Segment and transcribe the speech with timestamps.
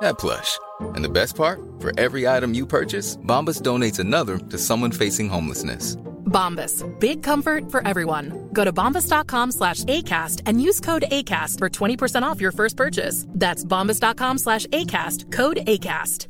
[0.00, 0.58] that plush.
[0.80, 1.60] And the best part?
[1.80, 5.96] For every item you purchase, Bombas donates another to someone facing homelessness.
[6.26, 6.84] Bombas.
[7.00, 8.48] Big comfort for everyone.
[8.52, 13.26] Go to bombas.com slash ACAST and use code ACAST for 20% off your first purchase.
[13.30, 15.32] That's bombas.com slash ACAST.
[15.32, 16.26] Code ACAST.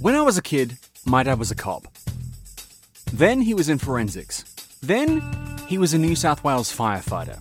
[0.00, 1.86] When I was a kid, my dad was a cop.
[3.12, 4.44] Then he was in forensics.
[4.82, 5.22] Then
[5.66, 7.40] he was a New South Wales firefighter.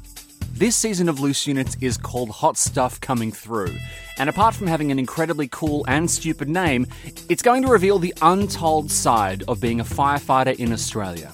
[0.58, 3.76] This season of Loose Units is called Hot Stuff Coming Through,
[4.18, 6.88] and apart from having an incredibly cool and stupid name,
[7.28, 11.34] it's going to reveal the untold side of being a firefighter in Australia.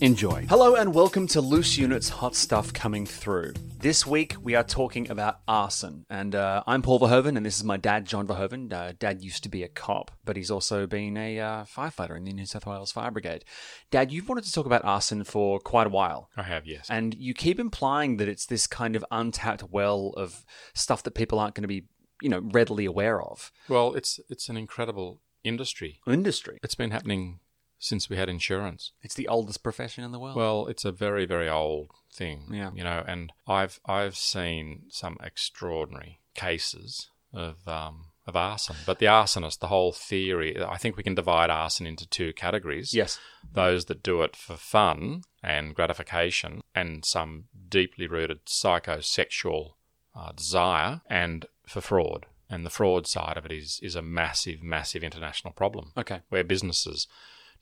[0.00, 0.46] Enjoy.
[0.48, 3.54] Hello and welcome to Loose Units Hot Stuff Coming Through.
[3.78, 7.64] This week we are talking about arson, and uh, I'm Paul Verhoeven, and this is
[7.64, 8.72] my dad, John Verhoeven.
[8.72, 12.24] Uh, dad used to be a cop, but he's also been a uh, firefighter in
[12.24, 13.44] the New South Wales Fire Brigade.
[13.90, 16.30] Dad, you've wanted to talk about arson for quite a while.
[16.36, 16.86] I have, yes.
[16.90, 21.38] And you keep implying that it's this kind of untapped well of stuff that people
[21.38, 21.84] aren't going to be,
[22.20, 23.52] you know, readily aware of.
[23.68, 26.00] Well, it's it's an incredible industry.
[26.06, 26.58] Industry.
[26.62, 27.40] It's been happening
[27.78, 28.92] since we had insurance.
[29.02, 30.36] It's the oldest profession in the world.
[30.36, 32.48] Well, it's a very very old thing.
[32.52, 32.70] Yeah.
[32.74, 38.76] You know, and I've I've seen some extraordinary cases of um of arson.
[38.86, 42.94] But the arsonist, the whole theory, I think we can divide arson into two categories.
[42.94, 43.18] yes.
[43.52, 49.72] Those that do it for fun and gratification and some deeply rooted psychosexual
[50.16, 52.26] uh, desire and for fraud.
[52.48, 56.20] And the fraud side of it is, is a massive, massive international problem Okay.
[56.28, 57.06] where businesses.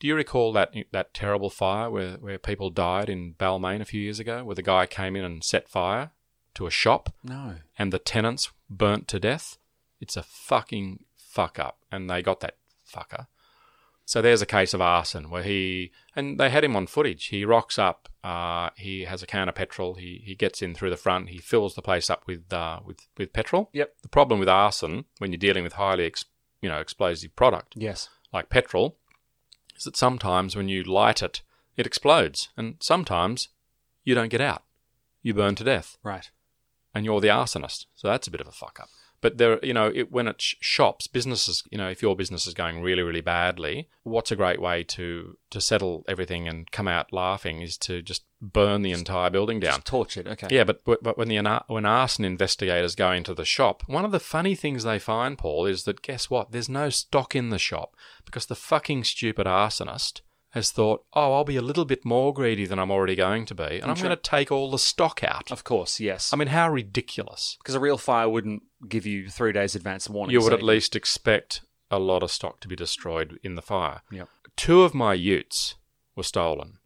[0.02, 4.00] Do you recall that that terrible fire where, where people died in Balmain a few
[4.00, 6.10] years ago, where the guy came in and set fire
[6.54, 7.58] to a shop No.
[7.78, 9.58] and the tenants burnt to death?
[10.00, 12.56] It's a fucking fuck up, and they got that
[12.92, 13.28] fucker.
[14.04, 17.26] So there's a case of arson where he and they had him on footage.
[17.26, 18.08] He rocks up.
[18.24, 19.94] Uh, he has a can of petrol.
[19.94, 21.28] He he gets in through the front.
[21.28, 23.70] He fills the place up with uh, with with petrol.
[23.72, 23.94] Yep.
[24.02, 26.24] The problem with arson when you're dealing with highly ex,
[26.60, 28.08] you know explosive product Yes.
[28.32, 28.98] like petrol
[29.82, 31.42] is that sometimes when you light it,
[31.76, 33.48] it explodes, and sometimes
[34.04, 34.62] you don't get out.
[35.22, 36.30] You burn to death, Right.
[36.94, 37.86] and you're the arsonist.
[37.96, 38.88] So that's a bit of a fuck up.
[39.20, 42.46] But there, you know, it, when it sh- shops, businesses, you know, if your business
[42.46, 46.88] is going really, really badly, what's a great way to to settle everything and come
[46.88, 49.76] out laughing is to just burn the entire building down.
[49.76, 50.26] Just tortured.
[50.26, 50.48] Okay.
[50.50, 54.20] Yeah, but but when the when arson investigators go into the shop, one of the
[54.20, 56.50] funny things they find, Paul, is that guess what?
[56.50, 60.20] There's no stock in the shop because the fucking stupid arsonist
[60.50, 63.54] has thought, oh, I'll be a little bit more greedy than I'm already going to
[63.54, 65.50] be, and I'm going to take all the stock out.
[65.50, 65.98] Of course.
[65.98, 66.30] Yes.
[66.30, 67.56] I mean, how ridiculous!
[67.62, 70.32] because a real fire wouldn't give you three days advance warning.
[70.32, 73.62] You would so at least expect a lot of stock to be destroyed in the
[73.62, 74.02] fire.
[74.10, 74.28] Yep.
[74.56, 75.76] Two of my utes
[76.16, 76.78] were stolen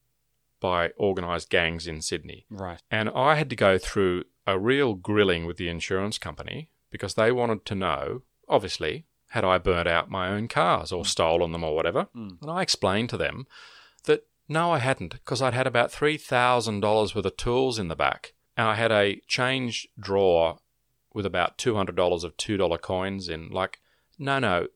[0.61, 2.47] by organised gangs in Sydney.
[2.50, 2.83] Right.
[2.91, 7.33] And I had to go through a real grilling with the insurance company because they
[7.33, 11.75] wanted to know, obviously, had I burnt out my own cars or stolen them or
[11.75, 12.09] whatever.
[12.17, 12.41] Mm.
[12.43, 13.47] And I explained to them
[14.05, 18.34] that no, I hadn't because I'd had about $3,000 worth of tools in the back.
[18.56, 20.59] And I had a change drawer
[21.12, 23.50] with about $200 of $2 coins in.
[23.50, 23.81] Like,
[24.19, 24.69] no, no,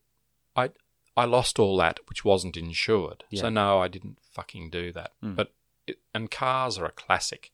[0.56, 0.70] I,
[1.16, 3.24] I lost all that, which wasn't insured.
[3.30, 3.42] Yeah.
[3.42, 5.12] So, no, I didn't fucking do that.
[5.24, 5.36] Mm.
[5.36, 5.52] But
[5.90, 7.52] it, and cars are a classic.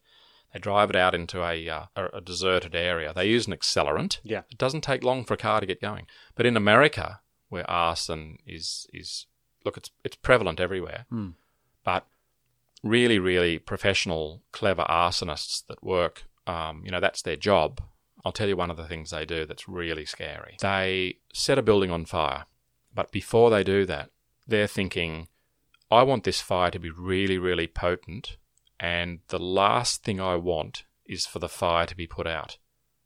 [0.52, 3.12] They drive it out into a, uh, a, deserted area.
[3.14, 4.18] They use an accelerant.
[4.22, 4.42] Yeah.
[4.50, 6.06] It doesn't take long for a car to get going.
[6.34, 9.26] But in America, where arson is is
[9.64, 11.06] look, it's it's prevalent everywhere.
[11.10, 11.30] Hmm.
[11.84, 12.06] But
[12.82, 17.80] really, really professional, clever arsonists that work, um, you know, that's their job.
[18.24, 20.56] I'll tell you one of the things they do that's really scary.
[20.60, 22.46] They set a building on fire,
[22.94, 24.10] but before they do that,
[24.46, 25.28] they're thinking,
[25.90, 28.36] I want this fire to be really, really potent,
[28.80, 32.58] and the last thing I want is for the fire to be put out.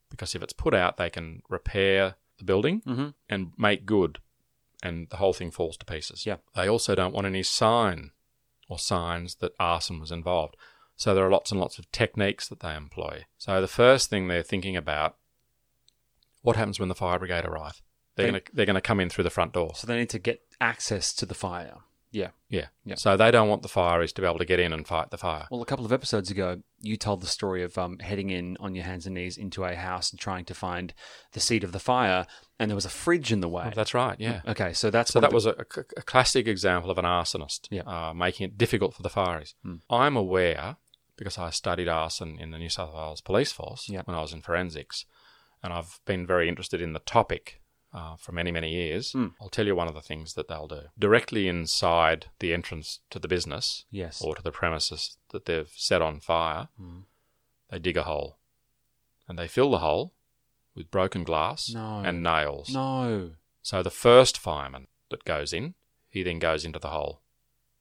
[0.08, 3.08] Because if it's put out, they can repair the building Mm-hmm.
[3.28, 4.18] and make good,
[4.82, 6.24] and the whole thing falls to pieces.
[6.26, 6.36] Yeah.
[6.56, 8.12] They also don't want any sign
[8.68, 10.56] or signs that arson was involved.
[10.96, 13.24] So there are lots and lots of techniques that they employ.
[13.38, 15.16] So the first thing they're thinking about,
[16.42, 17.82] what happens when the fire brigade arrive?
[18.16, 19.72] They're They- going to they're going to come in through the front door.
[19.74, 21.78] So they need to get access to the fire.
[22.12, 22.30] Yeah.
[22.48, 22.66] Yeah.
[22.84, 22.96] Yeah.
[22.96, 25.18] So they don't want the fireys to be able to get in and fight the
[25.18, 25.46] fire.
[25.50, 28.74] Well, a couple of episodes ago, you told the story of um, heading in on
[28.74, 30.92] your hands and knees into a house and trying to find
[31.32, 32.26] the seat of the fire,
[32.58, 33.64] and there was a fridge in the way.
[33.68, 34.16] Oh, that's right.
[34.18, 34.40] Yeah.
[34.48, 37.68] Okay, so that's So that the- was a, a- a classic example of an arsonist
[37.70, 37.82] Yeah.
[37.82, 39.54] Uh, making it difficult for the fireys.
[39.88, 40.76] I'm aware,
[41.16, 44.02] because I studied arson in the New South Wales Police Force Yeah.
[44.04, 45.04] when I was in forensics,
[45.62, 47.60] and I've been very interested in the topic
[47.92, 49.12] uh, for many, many years.
[49.12, 49.28] Hmm.
[49.40, 50.82] I'll tell you one of the things that they'll do.
[50.98, 54.22] Directly inside the entrance to the business yes.
[54.22, 57.00] or to the premises that they've set on fire, Hmm.
[57.70, 58.38] they dig a hole.
[59.28, 60.14] And they fill the hole
[60.75, 62.02] with broken glass No.
[62.04, 62.70] and nails.
[62.72, 63.32] No.
[63.62, 65.75] So the first fireman that goes in,
[66.08, 67.22] he then goes into the hole.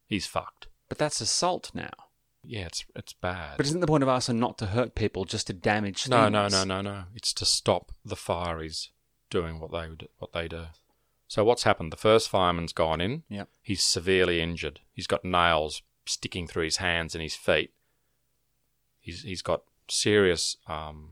[0.06, 0.68] He's fucked.
[0.88, 1.90] But that's assault now.
[2.44, 3.58] Yeah, it's it's bad.
[3.58, 6.10] But isn't the point of arson not to hurt people, just to damage things?
[6.10, 7.04] no, no, no, no, no.
[7.14, 8.90] It's to stop the fireys
[9.30, 10.66] doing what they would, what they do.
[11.28, 11.92] So what's happened?
[11.92, 13.24] The first fireman's gone in.
[13.30, 13.50] Yep.
[13.62, 14.80] He's severely injured.
[14.92, 17.72] He's got nails sticking through his hands and his feet.
[19.00, 21.12] He's he's got serious, um,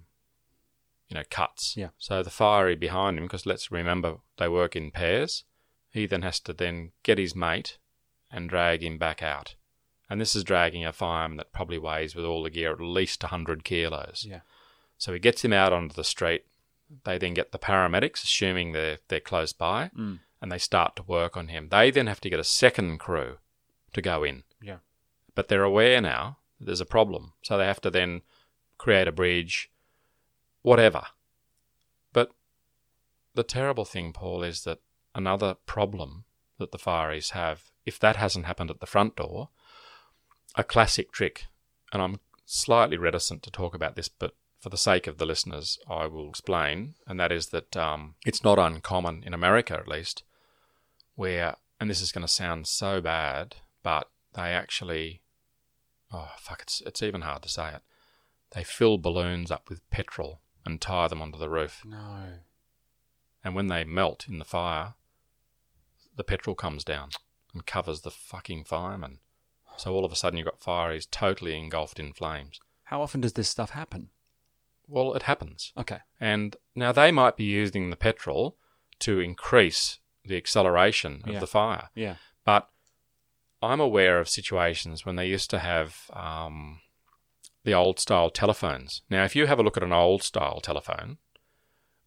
[1.07, 1.77] you know, cuts.
[1.77, 1.89] Yeah.
[1.97, 5.43] So the fiery behind him, because let's remember they work in pairs.
[5.91, 7.77] He then has to then get his mate
[8.31, 9.55] and drag him back out.
[10.09, 13.23] And this is dragging a fireman that probably weighs with all the gear at least
[13.23, 14.25] 100 kilos.
[14.27, 14.41] Yeah.
[14.97, 16.45] So he gets him out onto the street.
[17.03, 20.19] They then get the paramedics, assuming they're, they're close by, Mm.
[20.41, 21.69] and they start to work on him.
[21.69, 23.37] They then have to get a second crew
[23.93, 24.43] to go in.
[24.61, 24.77] Yeah.
[25.35, 27.33] But they're aware now that there's a problem.
[27.41, 28.21] So they have to then
[28.77, 29.69] create a bridge,
[30.61, 31.07] whatever.
[32.13, 32.31] But
[33.33, 34.79] the terrible thing, Paul, is that
[35.13, 36.25] another problem
[36.57, 39.49] that the fireys have, if that hasn't happened at the front door,
[40.55, 41.45] a classic trick,
[41.93, 45.77] and I'm slightly reticent to talk about this, but for the sake of the listeners,
[45.89, 50.23] I will explain, and that is that um, it's not uncommon in America, at least,
[51.15, 55.21] where, and this is going to sound so bad, but they actually,
[56.11, 57.81] oh fuck, it's it's even hard to say it.
[58.51, 62.39] They fill balloons up with petrol and tie them onto the roof, No.
[63.43, 64.95] and when they melt in the fire,
[66.15, 67.09] the petrol comes down
[67.53, 69.19] and covers the fucking fireman.
[69.77, 72.59] So all of a sudden, you've got fireys totally engulfed in flames.
[72.85, 74.09] How often does this stuff happen?
[74.87, 75.73] Well, it happens.
[75.77, 75.99] Okay.
[76.19, 78.57] And now they might be using the petrol
[78.99, 81.39] to increase the acceleration of Yeah.
[81.39, 81.89] the fire.
[81.95, 82.15] Yeah.
[82.45, 82.69] But
[83.61, 86.81] I'm aware of situations when they used to have um,
[87.63, 89.01] the old style telephones.
[89.09, 91.17] Now, if you have a look at an old style telephone,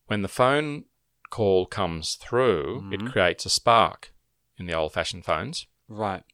[0.07, 0.85] when the phone
[1.31, 2.95] call comes through, Mhm.
[3.09, 4.13] it creates a spark
[4.57, 5.67] in the old fashioned phones.
[5.89, 6.25] Right.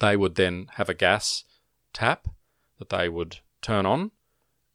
[0.00, 1.44] They would then have a gas
[1.92, 2.28] tap
[2.78, 4.10] that they would turn on,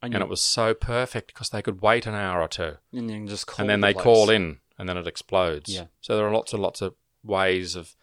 [0.01, 3.09] And, and it was so perfect because they could wait an hour or two and
[3.09, 4.03] can just call and then the they place.
[4.03, 5.73] call in and then it explodes.
[5.73, 5.85] Yeah.
[5.99, 7.95] So there are lots and lots of ways of,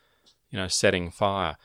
[0.50, 1.56] you know, setting fire.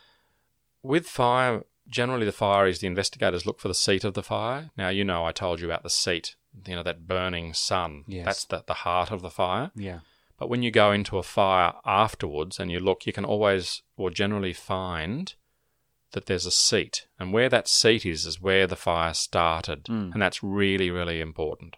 [0.81, 4.72] With fire, generally the fire is the investigators look for the seat of the fire.
[4.78, 6.36] Now you know I told you about the seat,
[6.66, 8.06] you know, that burning sun.
[8.07, 8.25] Yes.
[8.25, 9.72] That's the, the heart of the fire.
[9.75, 10.00] Yeah.
[10.39, 14.10] But when you go into a fire afterwards and you look, you can always or
[14.10, 15.36] generally find
[16.13, 17.07] that there's a seat.
[17.19, 19.85] And where that seat is, is where the fire started.
[19.85, 20.13] Mm.
[20.13, 21.77] And that's really, really important.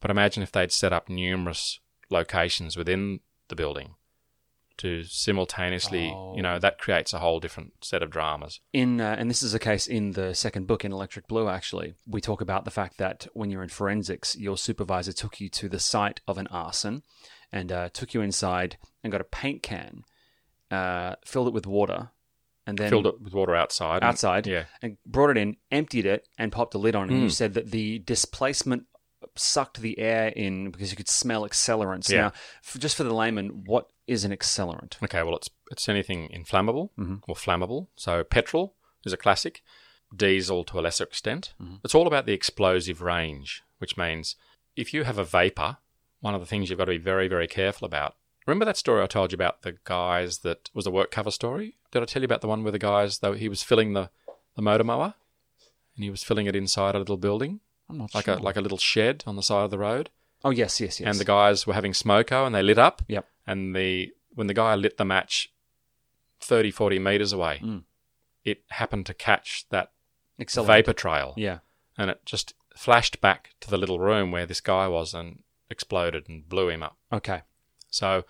[0.00, 1.80] But imagine if they'd set up numerous
[2.10, 3.94] locations within the building
[4.76, 6.58] to simultaneously, you know, Oh.
[6.58, 8.60] that creates a whole different set of dramas.
[8.72, 11.48] In uh, and this is a case in the second book in Electric Blue.
[11.48, 15.48] Actually, we talk about the fact that when you're in forensics, your supervisor took you
[15.50, 17.02] to the site of an arson,
[17.52, 20.02] and uh, took you inside and got a paint can,
[20.72, 22.10] uh, filled it with water,
[22.66, 23.96] and then Filled it with water outside.
[23.96, 24.64] and- outside, yeah.
[24.82, 27.08] and brought it in, emptied it, and popped a lid on.
[27.08, 27.12] it.
[27.12, 27.32] And you Mm.
[27.32, 28.86] said that the displacement
[29.36, 32.10] sucked the air in because you could smell accelerants.
[32.10, 32.20] Yeah.
[32.20, 32.32] Now,
[32.64, 35.02] f just for the layman, what is an accelerant?
[35.02, 37.22] Okay, well, it's it's anything inflammable Mhm.
[37.26, 37.88] or flammable.
[37.96, 39.62] So petrol is a classic,
[40.14, 41.54] diesel to a lesser extent.
[41.60, 41.80] Mhm.
[41.82, 44.36] It's all about the explosive range, which means
[44.76, 45.78] if you have a vapor,
[46.20, 48.16] one of the things you've got to be very very careful about.
[48.46, 51.76] Remember that story I told you about the guys that was a work cover story?
[51.90, 54.10] Did I tell you about the one where the guys though he was filling the
[54.54, 55.14] the motor mower
[55.96, 58.34] and he was filling it inside a little building, I'm not like sure.
[58.34, 60.10] a like a little shed on the side of the road?
[60.44, 61.08] oh yes, yes, yes.
[61.08, 63.02] and the guys were having smoko and they lit up.
[63.08, 63.26] Yep.
[63.46, 65.50] And the when the guy lit the match
[66.40, 67.84] 30, 40 meters away, Mm.
[68.44, 69.92] it happened to catch that
[70.38, 71.32] vapor trail.
[71.36, 71.58] Yeah.
[71.96, 76.28] And it just flashed back to the little room where this guy was and exploded
[76.28, 76.98] and blew him up.
[77.12, 77.42] Okay.
[77.94, 78.24] So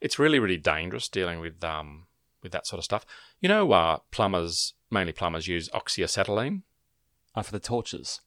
[0.00, 2.06] it's really, really dangerous dealing with um
[2.42, 3.04] with that sort of stuff.
[3.40, 6.62] You know, uh, plumbers, mainly plumbers, use oxyacetylene.
[7.34, 8.20] Uh, for the torches.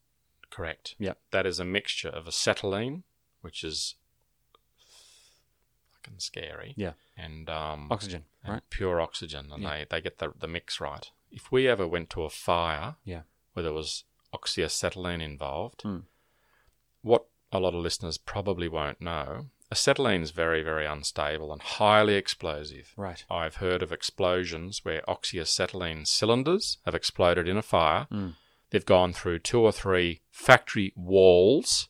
[0.49, 0.95] Correct.
[0.97, 1.13] Yeah.
[1.31, 3.03] That is a mixture of acetylene,
[3.41, 3.95] which is
[5.91, 6.73] fucking scary.
[6.77, 6.93] Yeah.
[7.17, 8.63] And um, Oxygen, and right?
[8.69, 9.79] pure oxygen, and Yeah.
[9.79, 11.09] they, they get the, the mix right.
[11.31, 13.23] If we ever went to a fire Yeah.
[13.53, 15.99] where there was oxyacetylene involved, Hmm.
[17.01, 22.15] what a lot of listeners probably won't know, acetylene is very, very unstable and highly
[22.15, 22.93] explosive.
[22.95, 23.23] Right.
[23.29, 28.07] I've heard of explosions where oxyacetylene cylinders have exploded in a fire.
[28.11, 28.35] Mm.
[28.69, 31.89] They've gone through two or three factory walls,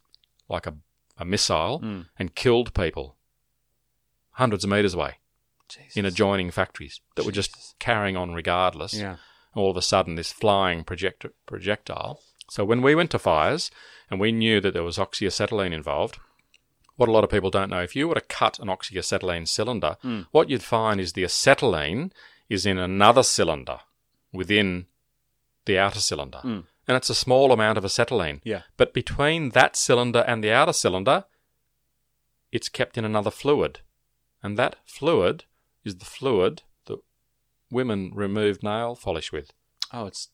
[0.49, 0.75] like a,
[1.17, 2.07] a missile, Mm.
[2.19, 3.15] and killed people
[4.31, 5.17] hundreds of metres away
[5.69, 5.95] Jesus.
[5.97, 8.93] in adjoining factories that were just carrying on regardless.
[8.93, 9.17] Yeah.
[9.55, 12.19] All of a sudden, this flying project- projectile.
[12.49, 13.69] So when we went to fires
[14.09, 16.17] and we knew that there was oxyacetylene involved,
[16.95, 19.97] what a lot of people don't know, if you were to cut an oxyacetylene cylinder,
[20.03, 20.27] Mm.
[20.31, 22.11] what you'd find is the acetylene
[22.49, 23.79] is in another cylinder
[24.31, 24.85] within
[25.65, 26.39] the outer cylinder.
[26.43, 26.65] Mm.
[26.87, 28.41] And it's a small amount of acetylene.
[28.43, 28.63] Yeah.
[28.77, 31.25] But between that cylinder and the outer cylinder,
[32.51, 33.79] it's kept in another fluid.
[34.43, 35.45] And that fluid
[35.85, 36.99] is the fluid that
[37.71, 39.51] women remove nail polish with.
[39.91, 40.29] Oh, it's.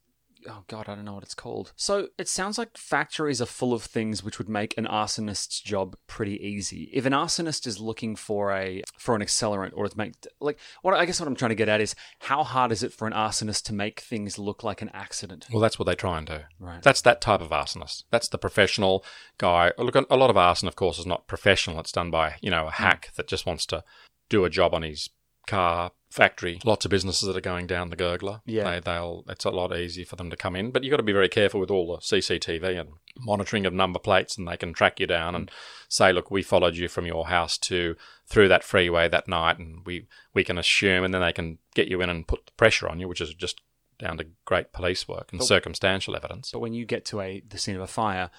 [0.47, 1.73] Oh God, I don't know what it's called.
[1.75, 5.95] So it sounds like factories are full of things which would make an arsonist's job
[6.07, 6.89] pretty easy.
[6.93, 10.93] If an arsonist is looking for a for an accelerant or to make like what
[10.93, 13.13] I guess what I'm trying to get at is how hard is it for an
[13.13, 15.47] arsonist to make things look like an accident?
[15.51, 16.39] Well, that's what they try and do.
[16.59, 16.81] Right.
[16.81, 18.03] That's that type of arsonist.
[18.11, 19.03] That's the professional
[19.37, 19.71] guy.
[19.77, 21.79] Look, a lot of arson, of course, is not professional.
[21.79, 22.83] It's done by you know a hmm.
[22.83, 23.83] hack that just wants to
[24.29, 25.09] do a job on his
[25.47, 26.59] car factory.
[26.65, 28.41] Lots of businesses that are going down the gurgler.
[28.45, 28.71] Yeah.
[28.71, 29.23] they, they'll.
[29.29, 31.13] It's a lot easier for them to come in, but you have got to be
[31.13, 34.99] very careful with all the CCTV and monitoring of number plates, and they can track
[34.99, 35.51] you down and
[35.87, 39.85] say, look, we followed you from your house to through that freeway that night, and
[39.85, 42.87] we we can assume, and then they can get you in and put the pressure
[42.87, 43.61] on you, which is just
[43.99, 46.51] down to great police work and But- circumstantial evidence.
[46.51, 48.31] But when you get to a the scene of a fire,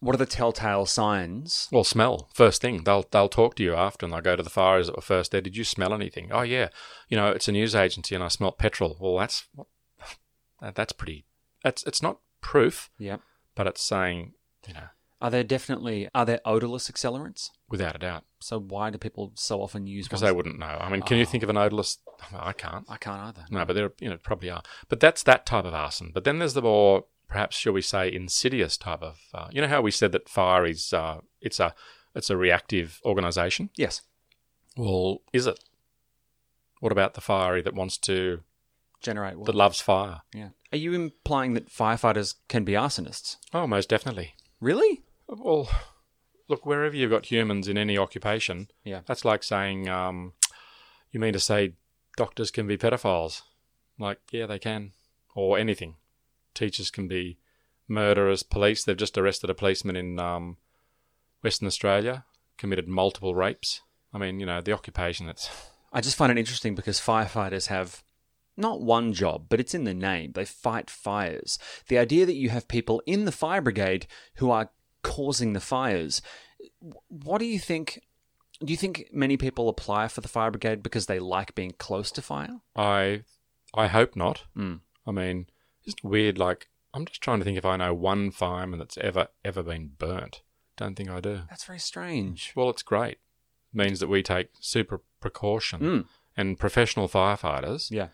[0.00, 1.68] what are the telltale signs?
[1.72, 2.84] Well, smell first thing.
[2.84, 5.30] They'll they'll talk to you after, and they'll go to the fires that were first
[5.30, 5.40] there.
[5.40, 6.30] Did you smell anything?
[6.32, 6.68] Oh yeah,
[7.08, 8.96] you know it's a news agency, and I smelt petrol.
[9.00, 9.66] Well, that's what,
[10.74, 11.24] that's pretty.
[11.64, 13.16] That's it's not proof, Yeah.
[13.54, 14.34] but it's saying
[14.66, 14.88] you know
[15.20, 17.50] Are there definitely are there odorless accelerants?
[17.68, 20.66] without a doubt So why do people so often use because ones- they wouldn't know.
[20.80, 21.98] I mean, can you think of an odorless?
[22.32, 22.84] I can't.
[22.88, 23.44] I can't either.
[23.50, 24.62] No, but there you know probably are.
[24.88, 26.10] But that's that type of arson.
[26.14, 29.18] But then there's the more perhaps shall we say insidious type of.
[29.34, 31.74] Uh, you know how we said that fire is uh, it's a
[32.14, 33.70] it's a reactive organisation.
[33.76, 34.02] Yes.
[34.76, 35.58] Well, is it?
[36.80, 38.40] What about the fiery that wants to
[39.02, 40.22] Generate that loves fire?
[40.34, 40.50] Yeah.
[40.72, 43.36] Are you implying that firefighters can be arsonists?
[43.52, 44.34] Oh, most definitely.
[44.60, 45.02] Really?
[45.28, 45.68] Well,
[46.48, 49.02] look, wherever you've got humans in any occupation, Yeah.
[49.06, 50.32] that's like saying, um,
[51.12, 51.74] you mean to say
[52.16, 53.42] doctors can be pedophiles?
[53.98, 54.92] Like, yeah, they can,
[55.34, 55.96] or anything.
[56.54, 57.38] Teachers can be
[57.86, 58.42] murderers.
[58.42, 60.56] Police, they've just arrested a policeman in um,
[61.42, 62.24] Western Australia,
[62.56, 63.80] committed multiple rapes.
[64.12, 65.28] I mean, you know, the occupation.
[65.28, 65.50] It's
[65.92, 68.02] I just find it interesting because firefighters have
[68.56, 70.32] not one job, but it's in the name.
[70.32, 71.58] They fight fires.
[71.88, 74.06] The idea that you have people in the fire brigade
[74.36, 74.70] who are
[75.02, 76.22] causing the fires.
[77.08, 78.02] What do you think?
[78.64, 82.10] Do you think many people apply for the fire brigade because they like being close
[82.12, 82.60] to fire?
[82.74, 83.22] I,
[83.72, 84.44] I hope not.
[84.56, 84.80] Mm.
[85.06, 85.46] I mean,
[85.84, 86.38] just weird.
[86.38, 89.92] Like, I'm just trying to think if I know one fireman that's ever ever been
[89.98, 90.42] burnt.
[90.76, 91.42] Don't think I do.
[91.48, 92.52] That's very strange.
[92.56, 93.18] Well, it's great.
[93.72, 96.04] means that we take super precaution, Mm.
[96.36, 98.08] and professional firefighters Yeah,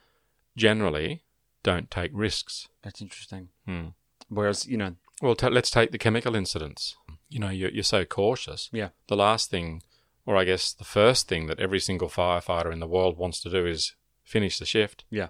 [0.57, 1.23] generally
[1.63, 2.69] don't take risks.
[2.83, 3.49] that's interesting.
[3.65, 3.89] Hmm.
[4.29, 6.97] Whereas, you know, Well, t- let's take the chemical incidents.
[7.29, 8.69] You know, you're, you're so cautious.
[8.73, 9.83] yeah, The last thing,
[10.27, 13.51] or I guess the first thing that every single firefighter in the world wants to
[13.51, 15.29] do is finish the shift yeah,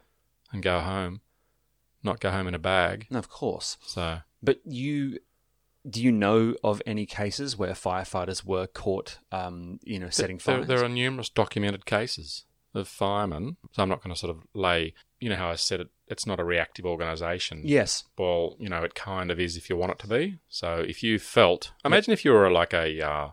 [0.53, 1.21] and go home,
[2.03, 3.07] not go home in a bag.
[3.13, 3.77] of course.
[3.87, 5.19] So, But you,
[5.89, 10.57] do you know of any cases where firefighters were caught, um, you know, setting there,
[10.57, 10.67] fires?
[10.69, 13.57] there are numerous documented cases of firemen.
[13.73, 16.27] So I'm not going to sort of lay, you know how I said it, it's
[16.27, 17.63] not a reactive organisation.
[17.65, 18.05] yes.
[18.19, 20.39] Well, you know, it kind of is if you want it to be.
[20.49, 23.29] So if you felt, imagine if you were like a, uh,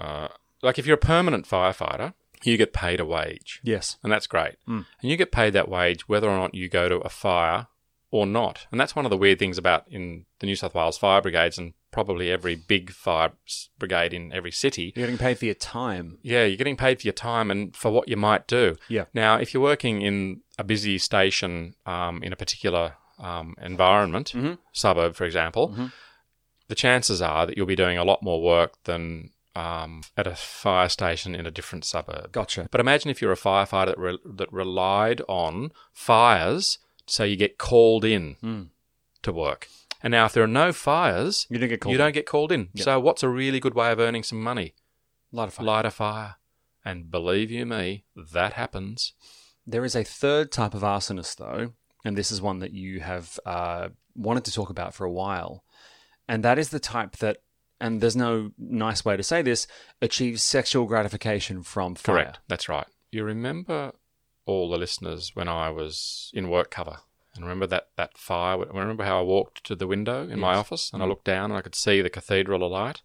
[0.00, 0.28] uh,
[0.62, 3.98] like if you're a permanent firefighter, you get paid a wage, Yes.
[4.02, 4.56] and that's great.
[4.68, 4.86] Mm.
[5.00, 7.68] And you get paid that wage whether or not you go to a fire
[8.10, 8.66] or not.
[8.72, 11.56] And that's one of the weird things about in the New South Wales fire brigades
[11.56, 13.30] and probably every big fire
[13.78, 14.92] brigade in every city.
[14.96, 16.18] You're getting paid for your time.
[16.22, 18.76] Yeah, you're getting paid for your time and for what you might do.
[18.88, 19.04] Yeah.
[19.14, 24.58] Now, if you're working in a busy station um, in a particular um, environment, Mhm.
[24.72, 25.92] suburb, for example, Mhm.
[26.66, 30.34] the chances are that you'll be doing a lot more work than um, at a
[30.34, 32.32] fire station in a different suburb.
[32.32, 32.66] Gotcha.
[32.70, 37.58] But imagine if you're a firefighter that, re- that relied on fires, so you get
[37.58, 38.68] called in Mm.
[39.22, 39.68] to work.
[40.02, 41.92] And now, if there are no fires, You don't get called.
[41.92, 42.68] you don't get called in.
[42.74, 42.84] Yeah.
[42.84, 44.74] So, what's a really good way of earning some money?
[45.30, 45.66] Light a fire.
[45.66, 46.36] Light a fire.
[46.84, 49.12] And believe you me, that happens.
[49.66, 53.38] There is a third type of arsonist, though, and this is one that you have
[53.46, 55.62] uh, wanted to talk about for a while.
[56.28, 57.38] And that is the type that,
[57.80, 59.68] and there's no nice way to say this,
[60.00, 62.16] achieves sexual gratification from fire.
[62.16, 62.38] Correct.
[62.48, 62.86] That's right.
[63.12, 63.92] You remember
[64.46, 66.96] all the listeners when I was in work cover.
[67.34, 68.58] And remember that, that fire?
[68.58, 71.54] Remember how I walked to the window in my office and I looked down and
[71.54, 73.00] I could see the cathedral alight?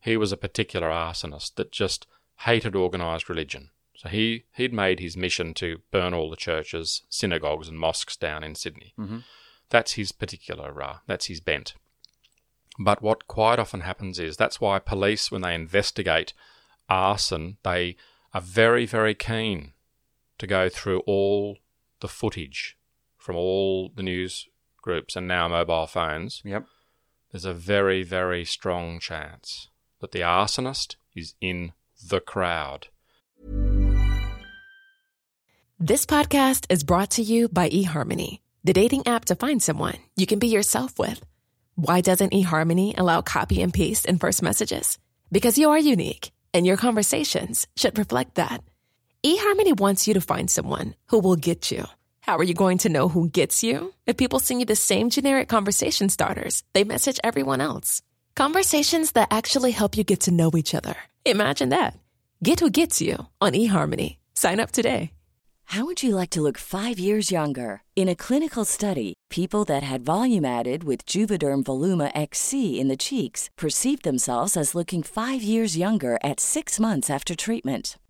[0.00, 2.06] He was a particular arsonist that just
[2.40, 3.70] hated organised religion.
[3.94, 8.42] So he, he'd made his mission to burn all the churches, synagogues, and mosques down
[8.42, 8.94] in Sydney.
[8.98, 9.22] Mhm.
[9.70, 11.74] That's his particular, uh, that's his bent.
[12.80, 16.32] But what quite often happens is that's why police, when they investigate
[16.88, 17.96] arson, they
[18.34, 19.72] are very, very keen
[20.38, 21.58] to go through all
[22.00, 22.76] the footage
[23.22, 24.48] from all the news
[24.82, 26.42] groups and now mobile phones.
[26.44, 26.66] Yep.
[27.30, 29.68] There's a very, very strong chance
[30.00, 31.72] that the arsonist is in
[32.10, 32.88] the crowd.
[35.78, 40.26] This podcast is brought to you by eHarmony, the dating app to find someone you
[40.26, 41.24] can be yourself with.
[41.76, 44.98] Why doesn't eHarmony allow copy and paste in first messages?
[45.30, 48.62] Because you are unique, and your conversations should reflect that.
[49.24, 51.86] eHarmony wants you to find someone who will get you.
[52.22, 53.92] How are you going to know who gets you?
[54.06, 58.00] If people send you the same generic conversation starters, they message everyone else.
[58.36, 60.94] Conversations that actually help you get to know each other.
[61.26, 61.98] Imagine that.
[62.44, 64.18] Get who gets you on eHarmony.
[64.34, 65.10] Sign up today.
[65.64, 67.82] How would you like to look five years younger?
[67.96, 72.96] In a clinical study, people that had volume added with Juvederm Voluma XC in the
[72.96, 77.96] cheeks perceived themselves as looking five years younger at six months after treatment.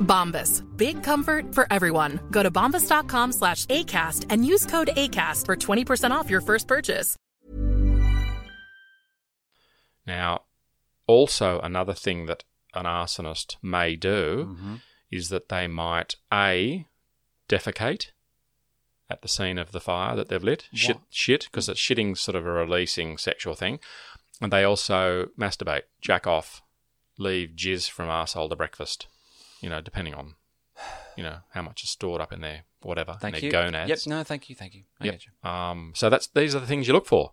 [0.00, 0.62] Bombas.
[0.76, 2.20] Big comfort for everyone.
[2.30, 7.16] Go to bombas.com slash ACAST and use code ACAST for 20% off your first purchase.
[10.06, 10.42] Now,
[11.06, 14.80] also another thing that an arsonist may do Mhm.
[15.10, 16.86] is that they might a
[17.48, 18.10] defecate
[19.08, 20.68] at the scene of the fire that they've lit.
[20.74, 21.04] Shit, What?
[21.10, 23.78] shit, because it's shitting sort of a releasing sexual thing,
[24.40, 26.60] and they also masturbate, jack off,
[27.16, 29.06] leave jizz from arsehole to breakfast.
[29.60, 30.34] You know, depending on
[31.16, 33.12] you know how much is stored up in there, whatever.
[33.12, 33.50] in Thank their you.
[33.50, 33.88] Gonads.
[33.88, 33.98] Yep.
[34.06, 34.54] No, thank you.
[34.56, 34.84] Thank you.
[35.00, 35.14] I Yep.
[35.14, 35.50] get you.
[35.50, 37.32] Um, so that's these are the things you look for.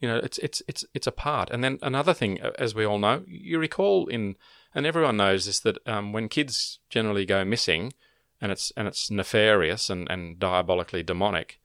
[0.00, 1.50] You know, it's it's it's it's a part.
[1.50, 4.36] And then another thing, as we all know, you recall in,
[4.74, 7.92] and everyone knows this that um, when kids generally go missing,
[8.40, 11.60] and it's and it's nefarious and, and diabolically demonic,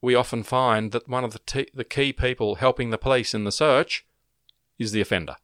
[0.00, 3.42] we often find that one of the t- the key people helping the police in
[3.44, 4.06] the search
[4.78, 5.36] is the offender.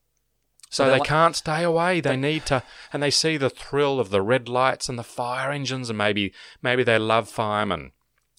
[0.71, 2.01] So they're like- can't stay away.
[2.01, 5.51] They need to, and they see the thrill of the red lights and the fire
[5.51, 7.93] engines, and maybe maybe they love firemen,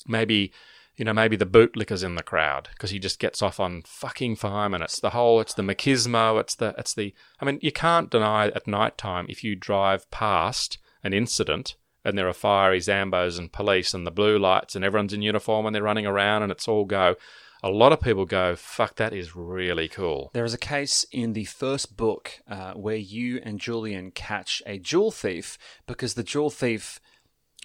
[0.06, 0.52] maybe
[0.96, 4.36] you know maybe the bootlicker's in the crowd because he just gets off on fucking
[4.36, 4.82] firemen.
[4.82, 7.14] It's the whole, it's the machismo, it's the it's the.
[7.40, 12.18] I mean, you can't deny at night time if you drive past an incident and
[12.18, 15.76] there are fiery zambos and police and the blue lights and everyone's in uniform and
[15.76, 17.16] they're running around and it's all go.
[17.64, 20.30] A lot of people go, fuck, that is really cool.
[20.34, 24.78] There is a case in the first book uh, where you and Julian catch a
[24.78, 27.00] jewel thief because the jewel thief.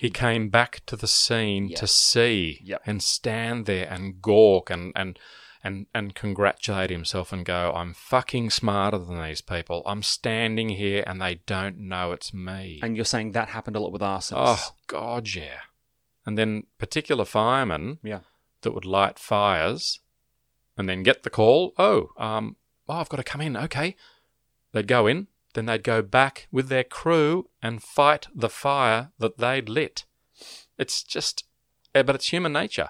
[0.01, 1.77] He came back to the scene Yeah.
[1.77, 2.83] to see Yep.
[2.87, 5.19] and stand there and gawk and, and
[5.65, 9.83] and and congratulate himself and go, I'm fucking smarter than these people.
[9.87, 12.81] I'm standing here and they don't know it's me.
[12.83, 14.33] And you're saying that happened a lot with arsonists.
[14.71, 15.61] oh God, yeah.
[16.27, 18.21] And then particular firemen Yeah.
[18.63, 20.01] That would light fires
[20.77, 22.57] and then get the call, oh, um,
[22.89, 23.57] oh, I've got to come in.
[23.57, 23.97] Okay.
[24.73, 29.39] They'd go in, then they'd go back with their crew and fight the fire that
[29.39, 30.05] they'd lit.
[30.79, 31.45] It's just
[31.95, 32.89] eh, but it's human nature.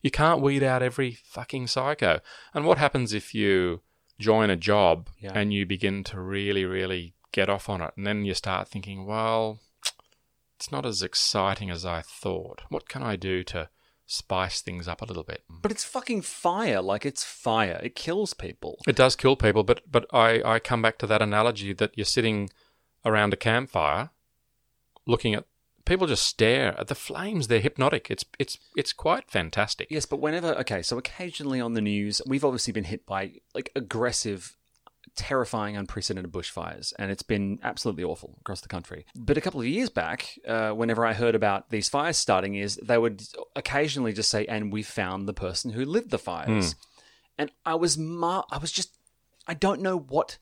[0.00, 2.20] You can't weed out every fucking psycho.
[2.54, 3.82] And what happens if you
[4.18, 5.32] join a job Yeah.
[5.34, 9.06] and you begin to really, really get off on it, and then you start thinking,
[9.06, 9.60] well,
[10.56, 12.62] it's not as exciting as I thought.
[12.68, 13.68] What can I do to
[14.06, 15.42] spice things up a little bit?
[15.48, 16.80] But it's fucking fire.
[16.80, 17.80] Like it's fire.
[17.82, 18.78] It kills people.
[18.86, 22.04] It does kill people, but but I, I come back to that analogy that you're
[22.04, 22.50] sitting
[23.04, 24.10] around a campfire
[25.06, 25.44] looking at
[25.84, 27.48] people just stare at the flames.
[27.48, 28.10] They're hypnotic.
[28.10, 29.88] It's it's it's quite fantastic.
[29.90, 33.70] Yes, but whenever okay, so occasionally on the news, we've obviously been hit by like
[33.74, 34.56] aggressive,
[35.16, 39.04] terrifying, unprecedented bushfires, and it's been absolutely awful across the country.
[39.14, 42.76] But a couple of years back, uh, whenever I heard about these fires starting, is
[42.82, 43.22] they would
[43.56, 46.74] occasionally just say, "And we found the person who lit the fires,"
[47.38, 48.96] and I was mar- I was just
[49.46, 50.38] I don't know what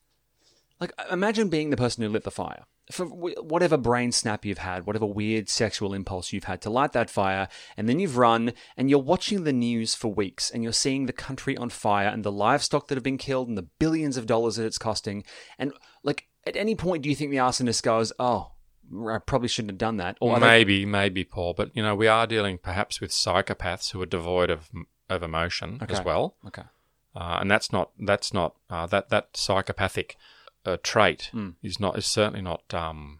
[0.79, 2.65] like, imagine being the person who lit the fire.
[2.91, 7.09] For whatever brain snap you've had, whatever weird sexual impulse you've had to light that
[7.09, 11.05] fire, and then you've run and you're watching the news for weeks and you're seeing
[11.05, 14.25] the country on fire and the livestock that have been killed and the billions of
[14.25, 15.23] dollars that it's costing.
[15.57, 15.71] And,
[16.03, 18.51] like, at any point, do you think the arsonist goes, oh,
[19.07, 20.17] I probably shouldn't have done that?
[20.21, 21.53] are they- maybe, maybe, Paul.
[21.53, 24.69] But you know, we are dealing perhaps with psychopaths who are devoid of
[25.09, 26.63] of emotion as well, Okay.
[27.15, 30.15] uh, and that's not that's not uh, that that psychopathic
[30.65, 31.55] uh, trait Mm.
[31.61, 33.19] is not is certainly not um,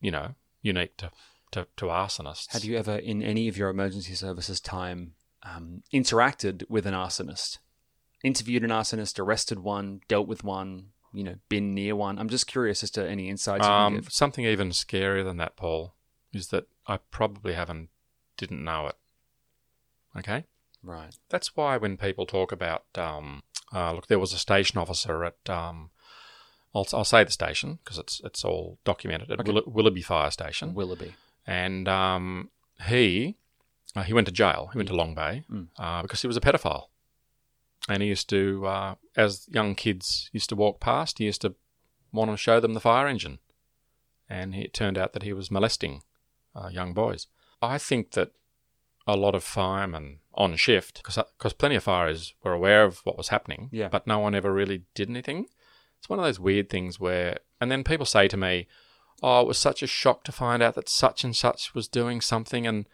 [0.00, 1.10] you know unique to,
[1.52, 2.52] to to arsonists.
[2.52, 7.58] Have you ever, in any of your emergency services time, um, interacted with an arsonist?
[8.24, 12.18] Interviewed an arsonist, arrested one, dealt with one, you know, been near one?
[12.18, 15.56] I'm just curious as to any insights you can Um, something even scarier than that,
[15.56, 15.94] Paul,
[16.32, 17.88] is that I probably haven't
[18.36, 18.96] didn't know it.
[20.16, 20.44] Okay,
[20.82, 21.16] Right.
[21.28, 23.42] that's why when people talk about um,
[23.72, 25.90] uh, look, there was a station officer at um,
[26.74, 29.52] I'll, I'll say the station because it's it's all documented at Okay.
[29.52, 31.14] Will- Willoughby Fire Station, Willoughby.
[31.46, 32.50] and um,
[32.86, 33.36] he
[33.94, 34.70] uh, he went to jail.
[34.72, 35.68] He went to Long Bay Mm.
[35.78, 36.86] uh, because he was a pedophile,
[37.88, 41.54] and he used to, uh, as young kids used to walk past, he used to
[42.12, 43.38] want to show them the fire engine,
[44.28, 46.02] and it turned out that he was molesting
[46.54, 47.26] uh, young boys.
[47.60, 48.30] I think that
[49.06, 53.28] a lot of firemen on shift, because plenty of fires were aware of what was
[53.28, 53.88] happening, Yeah.
[53.88, 55.48] but no one ever really did anything.
[56.02, 58.66] It's one of those weird things where, and then people say to me,
[59.22, 62.20] "Oh, it was such a shock to find out that such and such was doing
[62.20, 62.88] something," and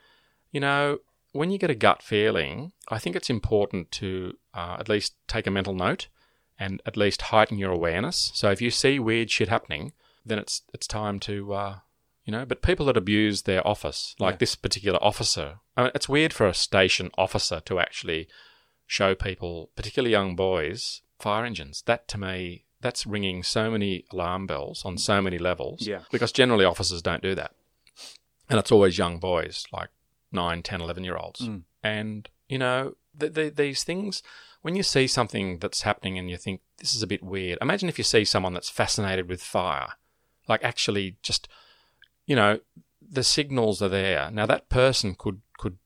[0.52, 0.98] you know,
[1.32, 5.46] when you get a gut feeling, I think it's important to uh, at least take
[5.46, 6.08] a mental note
[6.58, 8.30] and at least heighten your awareness.
[8.34, 9.94] So if you see weird shit happening,
[10.26, 11.78] then it's it's time to uh,
[12.26, 12.44] you know.
[12.44, 14.38] But people that abuse their office, like Yeah.
[14.40, 18.28] this particular officer, I mean, it's weird for a station officer to actually
[18.86, 21.82] show people, particularly young boys, fire engines.
[21.86, 25.86] That to me, that's ringing so many alarm bells on so many levels.
[25.86, 26.00] Yeah.
[26.10, 27.52] Because generally officers don't do that.
[28.48, 29.88] And it's always young boys, like
[30.32, 31.40] 9, 10, 11 year olds.
[31.40, 31.62] Mm.
[31.82, 34.22] And, you know, th- th- these things,
[34.62, 37.88] when you see something that's happening and you think, this is a bit weird, imagine
[37.88, 39.94] if you see someone that's fascinated with fire,
[40.48, 41.48] like actually just,
[42.26, 42.60] you know,
[43.06, 44.30] the signals are there.
[44.30, 45.78] Now, that person could, could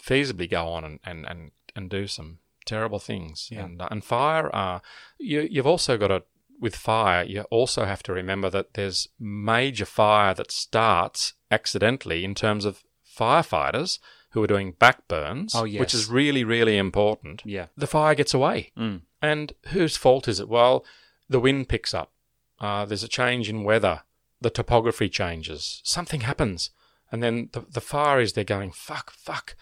[0.00, 3.48] feasibly go on and, and, and, and do some terrible things.
[3.50, 3.64] Yeah.
[3.64, 4.80] And, uh, and fire, uh,
[5.18, 6.22] you, you've also got to,
[6.60, 12.34] with fire, you also have to remember that there's major fire that starts accidentally in
[12.34, 12.82] terms of
[13.18, 13.98] firefighters
[14.30, 17.42] who are doing backburns, Oh, which is really, really important.
[17.44, 17.66] Yeah.
[17.76, 18.72] The fire gets away.
[18.76, 19.02] Mm.
[19.22, 20.48] And whose fault is it?
[20.48, 20.84] Well,
[21.28, 22.12] the wind picks up.
[22.60, 24.02] Uh, there's a change in weather.
[24.40, 25.80] The topography changes.
[25.84, 26.70] Something happens.
[27.10, 29.56] And then the, the fire is there going, fuck, fuck.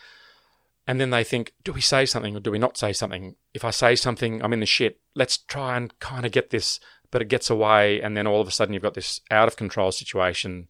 [0.87, 3.37] And then they think, do we say something or do we not say something?
[3.55, 5.01] If I say something, I'm in the shit.
[5.15, 6.79] Let's try and kind of get this,
[7.11, 8.03] but it gets away.
[8.03, 10.69] And then all of a sudden, you've got this out of control situation.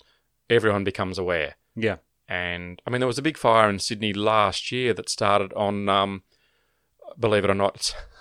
[0.48, 1.56] Everyone becomes aware.
[1.74, 1.96] Yeah.
[2.28, 5.88] And I mean, there was a big fire in Sydney last year that started on,
[5.88, 6.22] um,
[7.18, 7.74] believe it or not,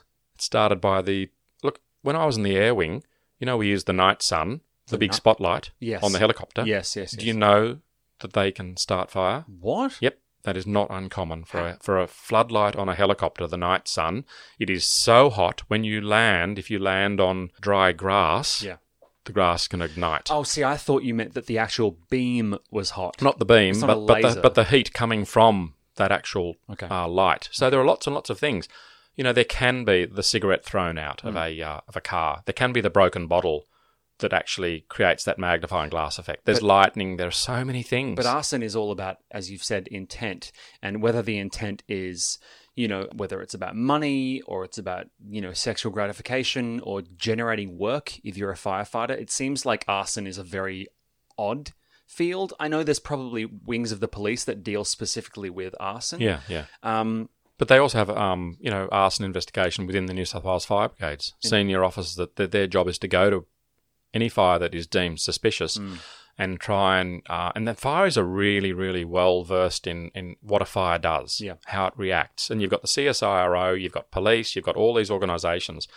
[0.35, 1.29] it started by the
[1.61, 1.79] look.
[2.01, 3.03] When I was in the air wing,
[3.39, 6.03] you know, we used the night sun, the, The big ni- spotlight Yes.
[6.03, 6.63] on the helicopter.
[6.65, 7.21] Yes, yes, yes.
[7.21, 7.79] Do you know
[8.19, 9.45] that they can start fire?
[9.47, 9.97] What?
[10.01, 13.47] Yep, that is not uncommon for a, for a floodlight on a helicopter.
[13.47, 14.25] The night sun.
[14.59, 16.59] It is so hot when you land.
[16.59, 18.77] If you land on dry grass, Yeah.
[19.25, 20.29] the grass can ignite.
[20.31, 23.21] Oh, see, I thought you meant that the actual beam was hot.
[23.21, 26.87] not the beam, not but, but the but the heat coming from that actual Okay.
[26.87, 27.49] uh, light.
[27.51, 28.67] So there are lots and lots of things.
[29.15, 31.27] You know, there can be the cigarette thrown out Hmm.
[31.29, 32.41] of a uh, of a car.
[32.45, 33.65] There can be the broken bottle
[34.19, 36.45] that actually creates that magnifying glass effect.
[36.45, 37.17] There's But- lightning.
[37.17, 38.15] There are so many things.
[38.15, 42.37] But arson is all about, as you've said, intent, and whether the intent is,
[42.75, 47.77] you know, whether it's about money or it's about, you know, sexual gratification or generating
[47.77, 48.19] work.
[48.23, 50.87] If you're a firefighter, it seems like arson is a very
[51.37, 51.71] odd
[52.05, 52.53] field.
[52.59, 56.21] I know there's probably wings of the police that deal specifically with arson.
[56.21, 56.65] Yeah, yeah.
[56.83, 60.65] Um, But they also have, um, you know, arson investigation within the New South Wales
[60.65, 61.33] Fire Brigades.
[61.39, 63.45] Senior officers that, that their job is to go to
[64.13, 65.79] any fire that is deemed suspicious
[66.37, 70.61] and try and uh, and the fires are really, really well versed in in what
[70.61, 71.55] a fire does, Yeah.
[71.65, 72.49] how it reacts.
[72.49, 75.87] And you've got the CSIRO, you've got police, you've got all these organisations,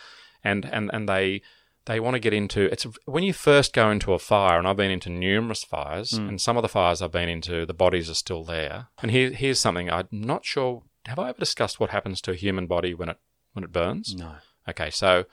[0.43, 1.41] and and and they
[1.85, 4.75] they want to get into it's when you first go into a fire and i've
[4.75, 8.13] been into numerous fires and some of the fires i've been into the bodies are
[8.13, 12.19] still there and here, here's something i'm not sure have i ever discussed what happens
[12.19, 13.17] to a human body when it
[13.53, 14.33] when it burns no.
[14.67, 15.23] okay so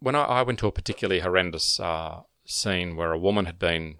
[0.00, 3.96] when i, I went to a particularly horrendous uh, scene where a woman had been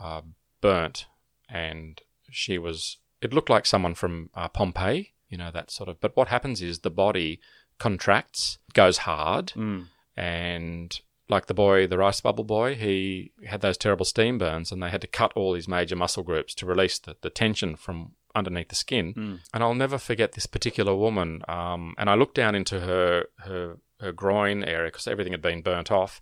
[0.00, 0.22] uh,
[0.60, 1.06] burnt
[1.48, 6.00] and she was it looked like someone from uh, pompeii you know that sort of
[6.00, 7.40] but what happens is the body
[7.78, 9.86] contracts goes hard Mm.
[10.16, 14.82] and like the boy, the rice bubble boy, he had those terrible steam burns, and
[14.82, 18.12] they had to cut all his major muscle groups to release the, the tension from
[18.34, 19.40] underneath the skin.
[19.54, 21.40] And I'll never forget this particular woman.
[21.48, 25.62] Um, and I looked down into her her her groin area because everything had been
[25.62, 26.20] burnt off,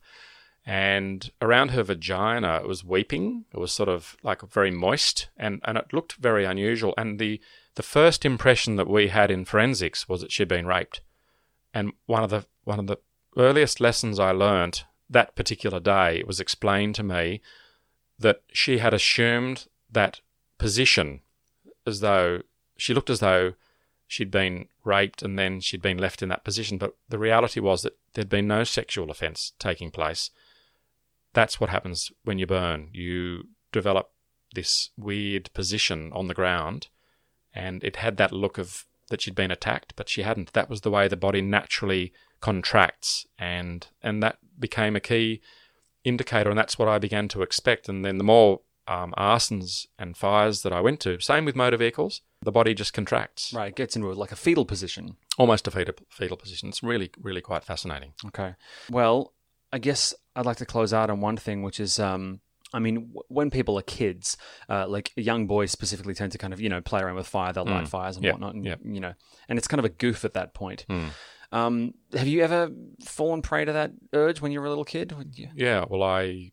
[0.65, 3.45] and around her vagina it was weeping.
[3.53, 6.95] It was sort of like very moist, and and it looked very unusual.
[6.97, 7.41] And the
[7.75, 11.01] the first impression that we had in forensics was that she'd been raped.
[11.75, 12.99] And one of the one of the
[13.37, 17.41] earliest lessons I learnt that particular day, it was explained to me
[18.19, 20.21] that she had assumed that
[20.59, 21.21] position
[21.87, 22.43] as though
[22.77, 23.55] she looked as though
[24.13, 26.77] she'd been raped and then she'd been left in that position.
[26.77, 30.31] But the reality was that there'd been no sexual offence taking place.
[31.33, 32.91] That's what happens when you burn.
[32.93, 34.11] You develop
[34.55, 36.89] this weird position on the ground,
[37.55, 40.53] and it had that look of that she'd been attacked, but she hadn't.
[40.53, 45.41] That was the way the body naturally contracts, and and that became a key
[46.05, 47.89] indicator, and that's what I began to expect.
[47.89, 51.79] And then the more um, arsons and fires that I went to, same with motor
[51.79, 55.17] vehicles, the body just contracts, Right, it gets into like a fetal position.
[55.39, 56.69] almost a fetal, fetal position.
[56.69, 58.15] It's really, really quite fascinating.
[58.27, 58.55] Okay.
[58.91, 59.33] Well,
[59.73, 62.41] I guess I'd like to close out on one thing, which is, um,
[62.75, 64.37] I mean, w- when people are kids,
[64.69, 67.53] uh, like young boys specifically tend to kind of, you know, play around with fire,
[67.53, 68.77] they'll light fires and Yeah, whatnot, and, yeah.
[68.85, 69.15] you know,
[69.49, 70.85] and it's kind of a goof at that point.
[71.53, 72.71] Um, have you ever
[73.05, 75.13] fallen prey to that urge when you were a little kid?
[75.35, 76.53] You- Yeah, well, I,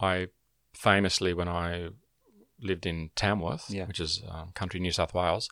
[0.00, 0.26] I
[0.74, 1.90] famously when I
[2.62, 3.86] lived in Tamworth, Yeah.
[3.86, 5.48] which is um, country New South Wales,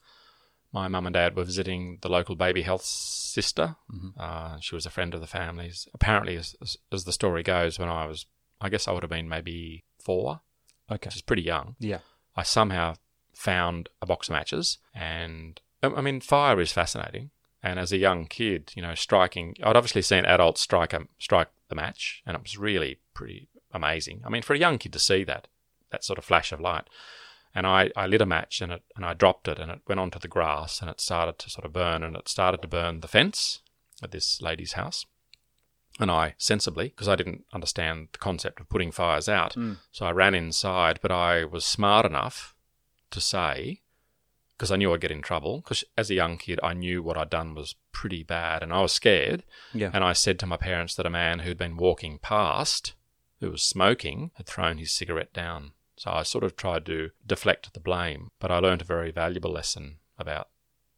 [0.72, 3.76] my mum and dad were visiting the local baby health sister.
[4.18, 5.88] Uh, she was a friend of the family's.
[5.92, 6.54] Apparently, as,
[6.92, 8.26] as, the story goes, when I was,
[8.60, 10.40] I guess I would have been maybe four,
[10.90, 11.08] Okay.
[11.08, 11.74] which is pretty young.
[11.80, 11.98] Yeah.
[12.36, 12.94] I somehow
[13.34, 17.30] found a box of matches, and I I mean, fire is fascinating.
[17.62, 21.48] And as a young kid, you know, striking, I'd obviously seen adults strike a, strike
[21.68, 24.22] the match, and it was really pretty amazing.
[24.24, 25.48] I mean, for a young kid to see that,
[25.90, 26.85] that sort of flash of light,
[27.55, 30.00] and I, I lit a match and it and I dropped it and it went
[30.00, 33.00] onto the grass and it started to sort of burn and it started to burn
[33.00, 33.61] the fence
[34.03, 35.07] at this lady's house.
[35.98, 39.76] And I sensibly, because I didn't understand the concept of putting fires out, mm.
[39.92, 42.55] so I ran inside, but I was smart enough
[43.11, 43.83] to say,
[44.57, 47.18] because I knew I'd get in trouble, because as a young kid, I knew what
[47.18, 49.42] I'd done was pretty bad and I was scared.
[49.74, 49.90] Yeah.
[49.92, 52.94] And I said to my parents that a man who'd been walking past,
[53.40, 55.72] who was smoking, had thrown his cigarette down.
[56.00, 59.50] So I sort of tried to deflect the blame, but I learned a very valuable
[59.52, 60.48] lesson about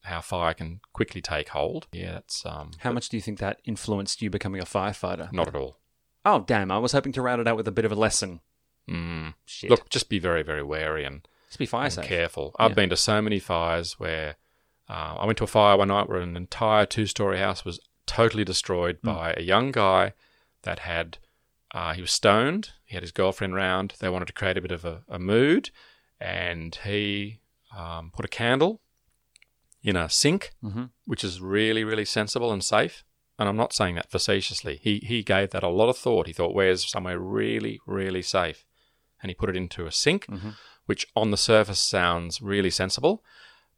[0.02, 1.88] how fire can quickly take hold.
[1.90, 5.32] Yeah, that's um, How much do you think that influenced you becoming a firefighter?
[5.32, 5.80] not at all.
[6.24, 6.70] Oh, damn.
[6.70, 8.42] I was hoping to round it out with a bit of a lesson.
[8.88, 9.34] Mm.
[9.44, 9.70] Shit.
[9.70, 12.04] Look, just be very, very wary and Just be fire safe.
[12.04, 12.54] careful.
[12.60, 12.74] I've Yeah.
[12.76, 14.36] been to so many fires where
[14.88, 18.44] uh, I went to a fire one night where an entire two-story house was totally
[18.44, 19.06] destroyed Hmm.
[19.08, 20.12] by a young guy
[20.62, 21.18] that had
[21.74, 22.70] uh, he was stoned.
[22.92, 23.94] He had his girlfriend round.
[24.00, 25.70] They wanted to create a bit of a, a mood,
[26.20, 27.40] and he
[27.74, 28.82] um, put a candle
[29.82, 30.90] in a sink, Mhm.
[31.06, 33.02] which is really, really sensible and safe.
[33.38, 34.78] And I'm not saying that facetiously.
[34.82, 36.26] He he gave that a lot of thought.
[36.26, 38.66] He thought, "Where's somewhere really, really safe?"
[39.22, 40.26] And he put it into a sink,
[40.84, 43.24] which on the surface sounds really sensible.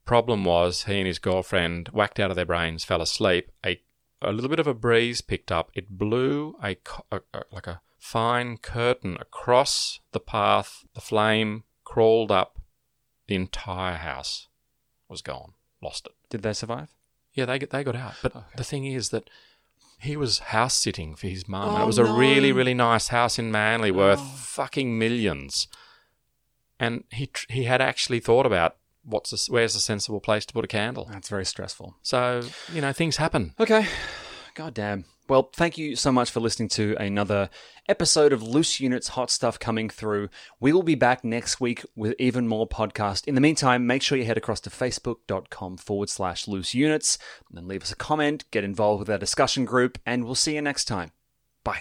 [0.04, 3.52] Problem was, he and his girlfriend, whacked out of their brains, fell asleep.
[3.64, 3.80] A
[4.20, 5.70] a little bit of a breeze picked up.
[5.74, 6.76] It blew a,
[7.12, 10.84] a, a like a fine curtain across the path.
[10.94, 12.60] The flame crawled up.
[13.28, 14.48] The entire house
[15.08, 15.54] was gone.
[15.82, 16.12] Lost it.
[16.28, 16.90] Did they survive?
[17.32, 18.14] Yeah, they got they got out.
[18.22, 19.30] But the thing is that
[19.98, 21.70] he was house sitting for his mum.
[21.70, 24.36] and Oh, it was a really really nice house in Manly, worth oh.
[24.36, 25.66] fucking millions.
[26.78, 30.52] And he tr- he had actually thought about what's a, where's a sensible place to
[30.52, 31.08] put a candle.
[31.10, 31.96] That's very stressful.
[32.02, 33.54] So you know things happen.
[33.58, 33.86] Okay.
[34.54, 35.06] God damn.
[35.26, 37.48] Well, thank you so much for listening to another
[37.88, 40.28] episode of Loose Units Hot Stuff coming through.
[40.60, 43.26] We will be back next week with even more podcast.
[43.26, 47.56] In the meantime, make sure you head across to facebook.com forward slash loose units and
[47.56, 50.62] then leave us a comment, get involved with our discussion group, and we'll see you
[50.62, 51.12] next time.
[51.64, 51.80] Bye.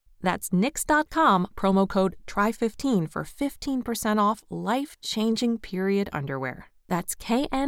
[0.21, 6.67] That's Knix.com, promo code TRY15 for 15% off life changing period underwear.
[6.87, 7.63] That's KNIX.com.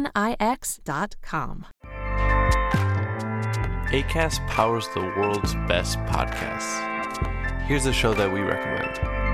[3.94, 6.90] ACAST powers the world's best podcasts.
[7.62, 9.33] Here's a show that we recommend.